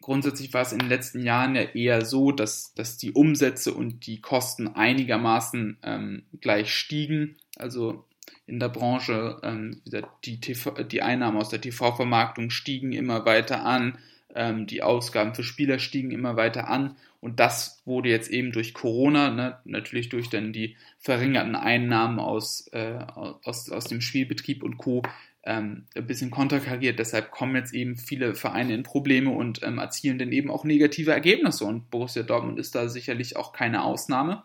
grundsätzlich 0.00 0.52
war 0.54 0.62
es 0.62 0.72
in 0.72 0.78
den 0.78 0.88
letzten 0.88 1.22
Jahren 1.22 1.54
ja 1.54 1.62
eher 1.62 2.04
so, 2.04 2.32
dass, 2.32 2.74
dass 2.74 2.98
die 2.98 3.12
Umsätze 3.12 3.72
und 3.74 4.06
die 4.06 4.20
Kosten 4.20 4.68
einigermaßen 4.68 5.78
ähm, 5.82 6.22
gleich 6.40 6.74
stiegen. 6.74 7.36
Also 7.56 8.04
in 8.48 8.58
der 8.58 8.70
Branche. 8.70 9.38
Ähm, 9.44 9.82
die, 10.24 10.40
TV, 10.40 10.70
die 10.82 11.02
Einnahmen 11.02 11.36
aus 11.36 11.50
der 11.50 11.60
TV-Vermarktung 11.60 12.50
stiegen 12.50 12.92
immer 12.92 13.24
weiter 13.24 13.64
an, 13.64 13.98
ähm, 14.34 14.66
die 14.66 14.82
Ausgaben 14.82 15.34
für 15.34 15.44
Spieler 15.44 15.78
stiegen 15.78 16.10
immer 16.10 16.36
weiter 16.36 16.68
an. 16.68 16.96
Und 17.20 17.40
das 17.40 17.82
wurde 17.84 18.08
jetzt 18.08 18.30
eben 18.30 18.52
durch 18.52 18.74
Corona, 18.74 19.30
ne, 19.30 19.58
natürlich 19.64 20.08
durch 20.08 20.30
dann 20.30 20.52
die 20.52 20.76
verringerten 20.98 21.56
Einnahmen 21.56 22.18
aus, 22.18 22.68
äh, 22.72 22.98
aus, 23.44 23.70
aus 23.70 23.84
dem 23.84 24.00
Spielbetrieb 24.00 24.62
und 24.62 24.78
Co. 24.78 25.02
Ähm, 25.48 25.86
ein 25.96 26.06
bisschen 26.06 26.30
konterkariert. 26.30 26.98
Deshalb 26.98 27.30
kommen 27.30 27.56
jetzt 27.56 27.72
eben 27.72 27.96
viele 27.96 28.34
Vereine 28.34 28.74
in 28.74 28.82
Probleme 28.82 29.30
und 29.30 29.62
ähm, 29.62 29.78
erzielen 29.78 30.18
dann 30.18 30.30
eben 30.30 30.50
auch 30.50 30.62
negative 30.62 31.10
Ergebnisse. 31.10 31.64
Und 31.64 31.90
Borussia 31.90 32.22
Dortmund 32.22 32.58
ist 32.58 32.74
da 32.74 32.90
sicherlich 32.90 33.36
auch 33.38 33.54
keine 33.54 33.82
Ausnahme. 33.82 34.42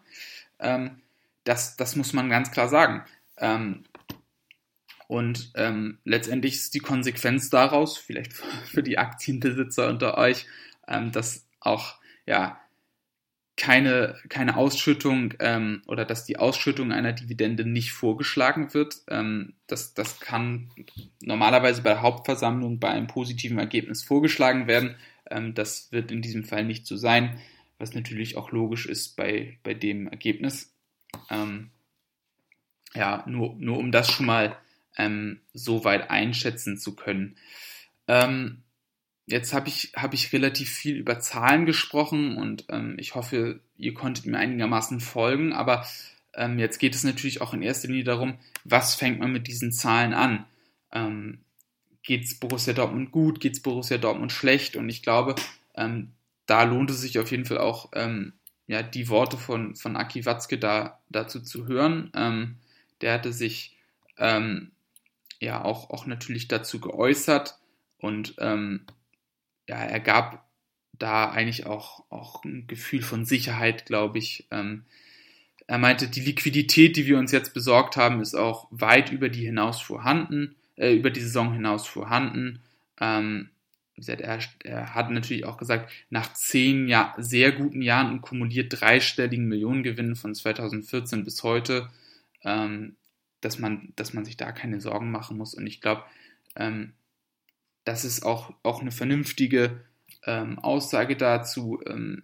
Ähm, 0.60 1.02
das, 1.44 1.76
das 1.76 1.98
muss 1.98 2.14
man 2.14 2.30
ganz 2.30 2.52
klar 2.52 2.70
sagen. 2.70 3.04
Ähm, 3.36 3.84
und 5.08 5.52
ähm, 5.56 5.98
letztendlich 6.06 6.54
ist 6.54 6.74
die 6.74 6.80
Konsequenz 6.80 7.50
daraus, 7.50 7.98
vielleicht 7.98 8.32
für 8.72 8.82
die 8.82 8.98
Aktienbesitzer 8.98 9.90
unter 9.90 10.18
euch, 10.18 10.46
ähm, 10.88 11.12
dass 11.12 11.46
auch 11.60 11.98
ja 12.26 12.63
keine, 13.56 14.16
keine 14.30 14.58
Ausschüttung 14.58 15.36
ähm, 15.40 15.84
oder 15.88 16.06
dass 16.06 16.26
die 16.26 16.38
Ausschüttung 16.38 16.92
einer 16.92 17.14
Dividende 17.14 17.66
nicht 17.66 17.92
vorgeschlagen 17.92 18.74
wird. 18.74 18.96
Ähm, 19.10 19.54
das, 19.68 19.94
das 19.94 20.20
kann 20.20 20.72
normalerweise 21.22 21.84
bei 21.84 21.92
der 21.92 22.02
Hauptversammlung 22.02 22.80
bei 22.80 22.90
einem 22.90 23.08
positiven 23.08 23.60
Ergebnis 23.60 24.04
vorgeschlagen 24.04 24.68
werden. 24.68 24.96
Ähm, 25.30 25.54
das 25.54 25.92
wird 25.92 26.12
in 26.12 26.22
diesem 26.22 26.44
Fall 26.46 26.66
nicht 26.66 26.88
so 26.88 26.98
sein, 26.98 27.40
was 27.78 27.94
natürlich 27.94 28.38
auch 28.38 28.52
logisch 28.52 28.88
ist 28.88 29.16
bei, 29.16 29.60
bei 29.62 29.76
dem 29.76 30.08
Ergebnis. 30.08 30.74
Ähm, 31.30 31.70
ja, 32.96 33.24
nur, 33.28 33.56
nur 33.60 33.78
um 33.78 33.92
das 33.92 34.12
schon 34.12 34.26
mal 34.26 34.58
ähm, 34.98 35.42
so 35.54 35.84
weit 35.84 36.10
einschätzen 36.10 36.78
zu 36.78 36.96
können. 36.96 37.38
Ähm, 38.08 38.63
jetzt 39.26 39.54
habe 39.54 39.70
ich, 39.70 39.94
hab 39.96 40.14
ich 40.14 40.34
relativ 40.34 40.70
viel 40.70 40.96
über 40.96 41.20
Zahlen 41.20 41.66
gesprochen 41.66 42.38
und 42.38 42.66
ähm, 42.70 42.96
ich 42.98 43.16
hoffe, 43.16 43.60
ihr 43.78 43.94
konntet 43.94 44.26
mir 44.26 44.38
einigermaßen 44.38 45.00
folgen, 45.00 45.54
aber 45.54 45.86
ähm, 46.34 46.60
jetzt 46.60 46.80
geht 46.80 46.96
es 46.96 47.04
natürlich 47.04 47.42
auch 47.42 47.54
in 47.54 47.62
erster 47.62 47.88
Linie 47.88 48.04
darum, 48.04 48.38
was 48.64 48.96
fängt 48.96 49.20
man 49.20 49.32
mit 49.32 49.48
diesen 49.48 49.72
Zahlen 49.72 50.14
an? 50.14 50.46
Ähm, 50.92 51.40
geht 52.02 52.26
es 52.26 52.40
Borussia 52.40 52.74
Dortmund 52.74 53.12
gut, 53.12 53.40
geht 53.40 53.54
es 53.54 53.62
Borussia 53.62 53.98
Dortmund 53.98 54.32
schlecht? 54.32 54.76
Und 54.76 54.90
ich 54.90 55.04
glaube, 55.04 55.36
Ähm, 55.76 56.12
da 56.46 56.64
lohnt 56.64 56.92
es 56.92 57.02
sich 57.02 57.20
auf 57.20 57.32
jeden 57.32 57.46
Fall 57.46 57.58
auch, 57.58 57.90
ähm, 57.94 58.34
ja, 58.68 58.84
die 58.84 59.10
Worte 59.10 59.38
von, 59.38 59.76
von 59.76 59.96
Aki 59.98 60.26
Watzke 60.26 60.58
da, 60.58 61.00
dazu 61.10 61.42
zu 61.42 61.68
hören. 61.68 62.12
Ähm, 62.16 62.58
der 63.02 63.14
hatte 63.14 63.34
sich 63.34 63.76
ähm, 64.18 64.72
ja 65.40 65.64
auch, 65.64 65.90
auch 65.90 66.06
natürlich 66.06 66.48
dazu 66.48 66.80
geäußert 66.80 67.58
und 67.98 68.36
ähm, 68.38 68.86
ja, 69.68 69.78
er 69.78 70.00
gab 70.00 70.48
da 70.94 71.30
eigentlich 71.30 71.66
auch, 71.66 72.04
auch 72.10 72.44
ein 72.44 72.68
Gefühl 72.68 73.02
von 73.02 73.26
Sicherheit, 73.26 73.86
glaube 73.86 74.20
ich. 74.20 74.48
Ähm, 74.52 74.86
er 75.68 75.78
meinte, 75.78 76.08
die 76.08 76.22
Liquidität, 76.22 76.98
die 76.98 77.06
wir 77.08 77.18
uns 77.18 77.32
jetzt 77.32 77.54
besorgt 77.54 77.98
haben, 77.98 78.22
ist 78.22 78.36
auch 78.36 78.68
weit 78.72 79.12
über 79.12 79.30
die 79.30 79.46
hinaus 79.46 79.82
vorhanden, 79.82 80.56
äh, 80.76 80.94
über 80.94 81.10
die 81.10 81.22
Saison 81.22 81.54
hinaus 81.54 81.88
vorhanden. 81.88 82.62
Ähm, 83.00 83.50
er, 83.96 84.40
er, 84.64 84.96
hat 84.96 85.12
natürlich 85.12 85.46
auch 85.46 85.58
gesagt, 85.58 85.92
nach 86.10 86.34
zehn 86.34 86.88
Jahr, 86.88 87.14
sehr 87.18 87.52
guten 87.52 87.82
Jahren 87.82 88.12
und 88.12 88.22
kumuliert 88.22 88.82
dreistelligen 88.82 89.48
Millionengewinnen 89.48 90.16
von 90.16 90.34
2014 90.34 91.24
bis 91.24 91.44
heute, 91.44 91.90
ähm, 92.44 92.96
dass, 93.42 93.60
man, 93.60 93.94
dass 93.96 94.14
man 94.14 94.26
sich 94.26 94.36
da 94.36 94.52
keine 94.52 94.82
Sorgen 94.82 95.12
machen 95.12 95.38
muss. 95.38 95.54
Und 95.54 95.68
ich 95.68 95.80
glaube, 95.80 96.04
ähm, 96.56 96.94
das 97.84 98.06
ist 98.06 98.26
auch, 98.26 98.54
auch 98.64 98.82
eine 98.82 98.92
vernünftige 98.92 99.82
ähm, 100.26 100.60
Aussage 100.60 101.16
dazu. 101.16 101.82
Ähm, 101.86 102.24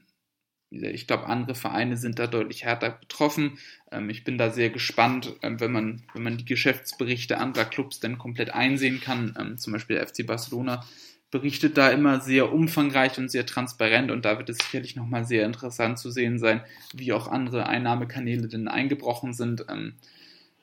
ich 0.71 1.07
glaube, 1.07 1.25
andere 1.25 1.55
Vereine 1.55 1.97
sind 1.97 2.19
da 2.19 2.27
deutlich 2.27 2.63
härter 2.63 2.91
betroffen. 2.91 3.57
Ähm, 3.91 4.09
ich 4.09 4.23
bin 4.23 4.37
da 4.37 4.51
sehr 4.51 4.69
gespannt, 4.69 5.33
ähm, 5.41 5.59
wenn, 5.59 5.71
man, 5.71 6.03
wenn 6.13 6.23
man 6.23 6.37
die 6.37 6.45
Geschäftsberichte 6.45 7.37
anderer 7.37 7.65
Clubs 7.65 7.99
dann 7.99 8.17
komplett 8.17 8.53
einsehen 8.53 9.01
kann. 9.01 9.35
Ähm, 9.39 9.57
zum 9.57 9.73
Beispiel 9.73 9.97
der 9.97 10.07
FC 10.07 10.25
Barcelona 10.25 10.85
berichtet 11.31 11.77
da 11.77 11.89
immer 11.89 12.21
sehr 12.21 12.51
umfangreich 12.51 13.17
und 13.17 13.29
sehr 13.29 13.45
transparent 13.45 14.09
und 14.09 14.25
da 14.25 14.37
wird 14.39 14.49
es 14.49 14.57
sicherlich 14.57 14.95
nochmal 14.95 15.25
sehr 15.25 15.45
interessant 15.45 15.99
zu 15.99 16.09
sehen 16.09 16.39
sein, 16.39 16.61
wie 16.93 17.13
auch 17.13 17.27
andere 17.27 17.67
Einnahmekanäle 17.67 18.47
denn 18.47 18.67
eingebrochen 18.67 19.33
sind. 19.33 19.65
Ähm, 19.69 19.93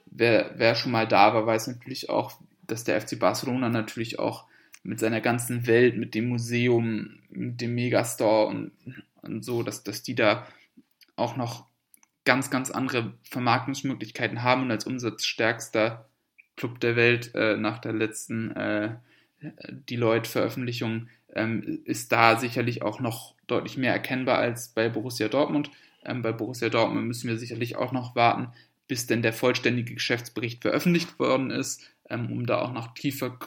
wer, 0.07 0.53
wer 0.57 0.75
schon 0.75 0.93
mal 0.93 1.07
da 1.07 1.35
war, 1.35 1.47
weiß 1.47 1.69
natürlich 1.69 2.11
auch, 2.11 2.33
dass 2.67 2.83
der 2.83 3.01
FC 3.01 3.19
Barcelona 3.19 3.69
natürlich 3.69 4.19
auch 4.19 4.47
mit 4.87 5.01
seiner 5.01 5.21
ganzen 5.21 5.67
Welt, 5.67 5.97
mit 5.97 6.15
dem 6.15 6.29
Museum, 6.29 7.19
mit 7.31 7.61
dem 7.61 7.75
Megastore 7.75 8.47
und, 8.47 8.73
und 9.23 9.45
so, 9.45 9.63
dass, 9.63 9.83
dass 9.83 10.03
die 10.03 10.15
da 10.15 10.47
auch 11.17 11.37
noch 11.37 11.67
ganz, 12.25 12.51
ganz 12.51 12.71
andere 12.71 13.15
Vermarktungsmöglichkeiten 13.23 14.43
haben 14.43 14.63
und 14.63 14.71
als 14.71 14.87
umsatzstärkster 14.87 16.09
Club 16.57 16.81
der 16.81 16.97
Welt 16.97 17.35
äh, 17.35 17.57
nach 17.57 17.79
der 17.79 17.93
letzten 17.93 18.51
äh, 18.53 18.97
Deloitte-Veröffentlichung 19.41 21.09
ähm, 21.35 21.81
ist 21.85 22.13
da 22.13 22.39
sicherlich 22.39 22.83
auch 22.83 23.01
noch 23.01 23.35
deutlich 23.47 23.77
mehr 23.77 23.93
erkennbar 23.93 24.39
als 24.39 24.69
bei 24.69 24.89
Borussia 24.89 25.29
Dortmund. 25.29 25.71
Ähm, 26.05 26.23
bei 26.23 26.33
Borussia 26.33 26.69
Dortmund 26.69 27.07
müssen 27.07 27.29
wir 27.29 27.39
sicherlich 27.39 27.77
auch 27.77 27.93
noch 27.93 28.17
warten, 28.17 28.49
bis 28.89 29.07
denn 29.07 29.23
der 29.23 29.33
vollständige 29.33 29.95
Geschäftsbericht 29.95 30.63
veröffentlicht 30.63 31.19
worden 31.19 31.51
ist, 31.51 31.83
ähm, 32.09 32.33
um 32.33 32.47
da 32.47 32.61
auch 32.61 32.73
noch 32.73 32.95
tiefer, 32.95 33.39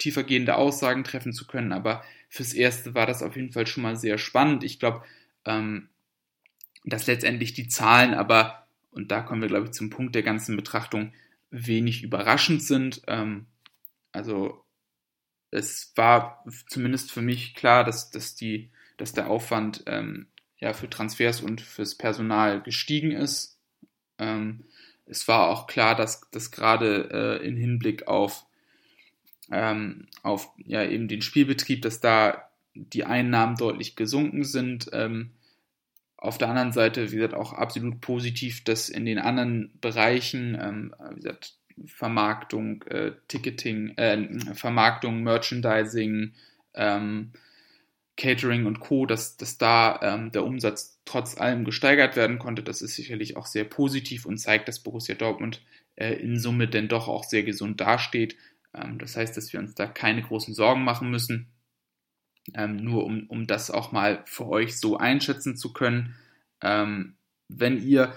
tiefergehende 0.00 0.56
Aussagen 0.56 1.04
treffen 1.04 1.32
zu 1.32 1.46
können. 1.46 1.72
Aber 1.72 2.02
fürs 2.28 2.52
Erste 2.52 2.94
war 2.94 3.06
das 3.06 3.22
auf 3.22 3.36
jeden 3.36 3.52
Fall 3.52 3.66
schon 3.66 3.84
mal 3.84 3.96
sehr 3.96 4.18
spannend. 4.18 4.64
Ich 4.64 4.80
glaube, 4.80 5.04
ähm, 5.44 5.88
dass 6.84 7.06
letztendlich 7.06 7.52
die 7.52 7.68
Zahlen 7.68 8.14
aber, 8.14 8.66
und 8.90 9.12
da 9.12 9.20
kommen 9.20 9.42
wir, 9.42 9.48
glaube 9.48 9.66
ich, 9.66 9.72
zum 9.72 9.90
Punkt 9.90 10.14
der 10.14 10.22
ganzen 10.22 10.56
Betrachtung, 10.56 11.12
wenig 11.50 12.02
überraschend 12.02 12.62
sind. 12.62 13.02
Ähm, 13.06 13.46
also 14.12 14.64
es 15.50 15.92
war 15.96 16.44
zumindest 16.68 17.12
für 17.12 17.22
mich 17.22 17.54
klar, 17.54 17.84
dass, 17.84 18.10
dass, 18.10 18.34
die, 18.34 18.70
dass 18.96 19.12
der 19.12 19.28
Aufwand 19.28 19.82
ähm, 19.86 20.28
ja, 20.58 20.72
für 20.72 20.88
Transfers 20.88 21.40
und 21.40 21.60
fürs 21.60 21.96
Personal 21.96 22.62
gestiegen 22.62 23.10
ist. 23.10 23.58
Ähm, 24.18 24.64
es 25.06 25.26
war 25.26 25.48
auch 25.48 25.66
klar, 25.66 25.96
dass, 25.96 26.30
dass 26.30 26.50
gerade 26.50 27.40
äh, 27.40 27.46
in 27.46 27.56
Hinblick 27.56 28.06
auf, 28.06 28.46
ähm, 29.50 30.06
auf 30.22 30.50
ja, 30.58 30.84
eben 30.84 31.08
den 31.08 31.22
Spielbetrieb, 31.22 31.82
dass 31.82 32.00
da 32.00 32.50
die 32.74 33.04
Einnahmen 33.04 33.56
deutlich 33.56 33.96
gesunken 33.96 34.44
sind. 34.44 34.90
Ähm, 34.92 35.30
auf 36.16 36.38
der 36.38 36.48
anderen 36.48 36.72
Seite, 36.72 37.10
wie 37.12 37.16
gesagt, 37.16 37.34
auch 37.34 37.52
absolut 37.52 38.00
positiv, 38.00 38.62
dass 38.64 38.88
in 38.88 39.06
den 39.06 39.18
anderen 39.18 39.72
Bereichen, 39.80 40.56
ähm, 40.60 40.94
wie 41.10 41.16
gesagt, 41.16 41.54
Vermarktung, 41.86 42.82
äh, 42.84 43.12
Ticketing, 43.28 43.96
äh, 43.96 44.54
Vermarktung, 44.54 45.22
Merchandising, 45.22 46.34
ähm, 46.74 47.32
Catering 48.16 48.66
und 48.66 48.80
Co., 48.80 49.06
dass, 49.06 49.38
dass 49.38 49.56
da 49.56 49.98
ähm, 50.02 50.30
der 50.30 50.44
Umsatz 50.44 51.00
trotz 51.06 51.38
allem 51.38 51.64
gesteigert 51.64 52.16
werden 52.16 52.38
konnte. 52.38 52.62
Das 52.62 52.82
ist 52.82 52.94
sicherlich 52.94 53.36
auch 53.38 53.46
sehr 53.46 53.64
positiv 53.64 54.26
und 54.26 54.36
zeigt, 54.36 54.68
dass 54.68 54.80
Borussia 54.80 55.14
Dortmund 55.14 55.62
äh, 55.96 56.12
in 56.14 56.38
Summe 56.38 56.68
denn 56.68 56.88
doch 56.88 57.08
auch 57.08 57.24
sehr 57.24 57.44
gesund 57.44 57.80
dasteht. 57.80 58.36
Ähm, 58.74 58.98
das 58.98 59.16
heißt, 59.16 59.36
dass 59.36 59.52
wir 59.52 59.60
uns 59.60 59.74
da 59.74 59.86
keine 59.86 60.22
großen 60.22 60.54
Sorgen 60.54 60.84
machen 60.84 61.10
müssen. 61.10 61.48
Ähm, 62.54 62.76
nur 62.76 63.04
um, 63.04 63.26
um 63.28 63.46
das 63.46 63.70
auch 63.70 63.92
mal 63.92 64.22
für 64.26 64.46
euch 64.46 64.78
so 64.78 64.96
einschätzen 64.96 65.56
zu 65.56 65.72
können. 65.72 66.14
Ähm, 66.62 67.16
wenn 67.48 67.82
ihr 67.82 68.14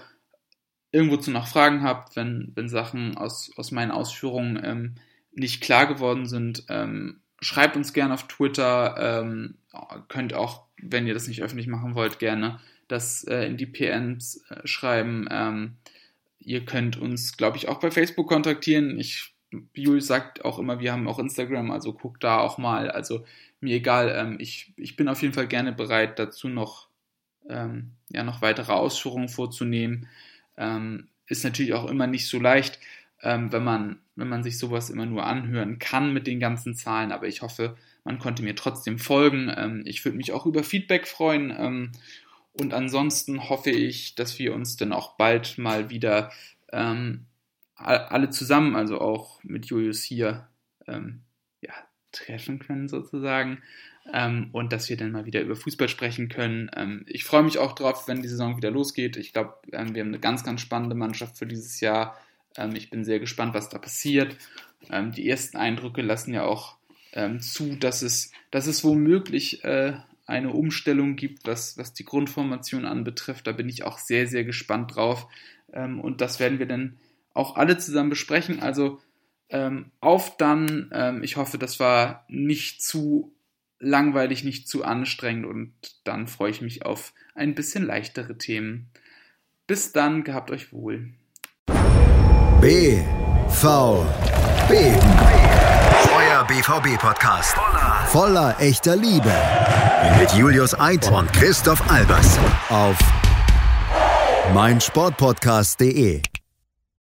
irgendwozu 0.92 1.30
noch 1.30 1.48
Fragen 1.48 1.82
habt, 1.82 2.16
wenn, 2.16 2.52
wenn 2.54 2.68
Sachen 2.68 3.16
aus, 3.16 3.50
aus 3.56 3.70
meinen 3.70 3.90
Ausführungen 3.90 4.60
ähm, 4.62 4.94
nicht 5.32 5.60
klar 5.60 5.86
geworden 5.86 6.26
sind, 6.26 6.64
ähm, 6.68 7.20
schreibt 7.40 7.76
uns 7.76 7.92
gerne 7.92 8.14
auf 8.14 8.28
Twitter. 8.28 9.22
Ähm, 9.22 9.58
könnt 10.08 10.34
auch, 10.34 10.66
wenn 10.80 11.06
ihr 11.06 11.14
das 11.14 11.26
nicht 11.26 11.42
öffentlich 11.42 11.66
machen 11.66 11.94
wollt, 11.94 12.18
gerne 12.18 12.60
das 12.88 13.24
äh, 13.24 13.46
in 13.46 13.56
die 13.56 13.66
PNs 13.66 14.44
äh, 14.48 14.66
schreiben. 14.66 15.78
Ihr 16.38 16.64
könnt 16.66 16.98
uns, 16.98 17.36
glaube 17.36 17.56
ich, 17.56 17.68
auch 17.68 17.80
bei 17.80 17.90
Facebook 17.90 18.28
kontaktieren. 18.28 18.98
Ich, 18.98 19.33
Jules 19.74 20.06
sagt 20.06 20.44
auch 20.44 20.58
immer, 20.58 20.80
wir 20.80 20.92
haben 20.92 21.08
auch 21.08 21.18
Instagram, 21.18 21.70
also 21.70 21.92
guckt 21.92 22.24
da 22.24 22.38
auch 22.38 22.58
mal. 22.58 22.90
Also 22.90 23.24
mir 23.60 23.76
egal, 23.76 24.14
ähm, 24.16 24.36
ich, 24.38 24.72
ich 24.76 24.96
bin 24.96 25.08
auf 25.08 25.22
jeden 25.22 25.34
Fall 25.34 25.48
gerne 25.48 25.72
bereit, 25.72 26.18
dazu 26.18 26.48
noch, 26.48 26.88
ähm, 27.48 27.92
ja, 28.10 28.22
noch 28.22 28.42
weitere 28.42 28.72
Ausführungen 28.72 29.28
vorzunehmen. 29.28 30.08
Ähm, 30.56 31.08
ist 31.26 31.44
natürlich 31.44 31.72
auch 31.72 31.88
immer 31.88 32.06
nicht 32.06 32.28
so 32.28 32.38
leicht, 32.38 32.78
ähm, 33.22 33.52
wenn, 33.52 33.64
man, 33.64 33.98
wenn 34.16 34.28
man 34.28 34.42
sich 34.42 34.58
sowas 34.58 34.90
immer 34.90 35.06
nur 35.06 35.26
anhören 35.26 35.78
kann 35.78 36.12
mit 36.12 36.26
den 36.26 36.40
ganzen 36.40 36.74
Zahlen. 36.74 37.12
Aber 37.12 37.26
ich 37.26 37.42
hoffe, 37.42 37.76
man 38.04 38.18
konnte 38.18 38.42
mir 38.42 38.54
trotzdem 38.54 38.98
folgen. 38.98 39.52
Ähm, 39.56 39.82
ich 39.86 40.04
würde 40.04 40.16
mich 40.16 40.32
auch 40.32 40.46
über 40.46 40.62
Feedback 40.62 41.06
freuen. 41.08 41.54
Ähm, 41.56 41.92
und 42.52 42.72
ansonsten 42.72 43.48
hoffe 43.48 43.70
ich, 43.70 44.14
dass 44.14 44.38
wir 44.38 44.54
uns 44.54 44.76
dann 44.76 44.92
auch 44.92 45.16
bald 45.16 45.58
mal 45.58 45.90
wieder 45.90 46.30
alle 47.76 48.30
zusammen, 48.30 48.76
also 48.76 49.00
auch 49.00 49.42
mit 49.42 49.66
Julius 49.66 50.02
hier, 50.02 50.48
ähm, 50.86 51.22
ja, 51.60 51.72
treffen 52.12 52.58
können 52.58 52.88
sozusagen 52.88 53.62
ähm, 54.12 54.50
und 54.52 54.72
dass 54.72 54.88
wir 54.88 54.96
dann 54.96 55.12
mal 55.12 55.24
wieder 55.24 55.40
über 55.40 55.56
Fußball 55.56 55.88
sprechen 55.88 56.28
können. 56.28 56.70
Ähm, 56.76 57.04
ich 57.06 57.24
freue 57.24 57.42
mich 57.42 57.58
auch 57.58 57.72
drauf, 57.72 58.06
wenn 58.06 58.22
die 58.22 58.28
Saison 58.28 58.56
wieder 58.56 58.70
losgeht. 58.70 59.16
Ich 59.16 59.32
glaube, 59.32 59.54
ähm, 59.72 59.94
wir 59.94 60.02
haben 60.02 60.08
eine 60.08 60.20
ganz, 60.20 60.44
ganz 60.44 60.60
spannende 60.60 60.94
Mannschaft 60.94 61.38
für 61.38 61.46
dieses 61.46 61.80
Jahr. 61.80 62.18
Ähm, 62.56 62.74
ich 62.74 62.90
bin 62.90 63.04
sehr 63.04 63.18
gespannt, 63.18 63.54
was 63.54 63.68
da 63.68 63.78
passiert. 63.78 64.36
Ähm, 64.90 65.12
die 65.12 65.28
ersten 65.28 65.56
Eindrücke 65.56 66.02
lassen 66.02 66.34
ja 66.34 66.44
auch 66.44 66.76
zu, 67.38 67.76
dass 67.76 68.02
es, 68.02 68.32
dass 68.50 68.66
es 68.66 68.82
womöglich 68.82 69.62
äh, 69.62 69.92
eine 70.26 70.50
Umstellung 70.50 71.14
gibt, 71.14 71.46
was, 71.46 71.78
was 71.78 71.94
die 71.94 72.04
Grundformation 72.04 72.86
anbetrifft. 72.86 73.46
Da 73.46 73.52
bin 73.52 73.68
ich 73.68 73.84
auch 73.84 73.98
sehr, 73.98 74.26
sehr 74.26 74.42
gespannt 74.42 74.96
drauf. 74.96 75.28
und 75.68 76.20
das 76.20 76.40
werden 76.40 76.58
wir 76.58 76.66
dann 76.66 76.96
auch 77.34 77.56
alle 77.56 77.76
zusammen 77.76 78.10
besprechen. 78.10 78.60
Also 78.60 79.00
auf 80.00 80.36
dann. 80.38 81.20
ich 81.22 81.36
hoffe, 81.36 81.58
das 81.58 81.78
war 81.78 82.24
nicht 82.28 82.82
zu 82.82 83.34
langweilig, 83.78 84.42
nicht 84.42 84.68
zu 84.68 84.84
anstrengend 84.84 85.46
und 85.46 85.72
dann 86.04 86.26
freue 86.26 86.50
ich 86.50 86.60
mich 86.62 86.84
auf 86.86 87.12
ein 87.34 87.54
bisschen 87.54 87.84
leichtere 87.84 88.38
Themen. 88.38 88.90
Bis 89.66 89.92
dann, 89.92 90.24
gehabt 90.24 90.50
euch 90.50 90.72
wohl. 90.72 91.10
B 92.60 92.98
V 93.48 94.06
B 94.68 94.74
Euer 96.16 96.44
BVB 96.46 96.98
Podcast 96.98 97.54
voller, 97.54 98.06
voller 98.06 98.60
echter 98.60 98.96
Liebe 98.96 99.32
mit 100.18 100.32
Julius 100.32 100.78
Eid 100.78 101.10
und 101.10 101.32
Christoph 101.32 101.90
Albers 101.90 102.38
auf 102.70 102.98
meinsportpodcast.de. 104.54 106.22